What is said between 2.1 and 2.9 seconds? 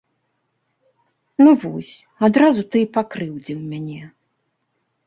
адразу ты і